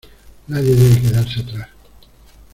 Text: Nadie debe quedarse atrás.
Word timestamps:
Nadie 0.47 0.73
debe 0.75 0.99
quedarse 0.99 1.41
atrás. 1.41 1.69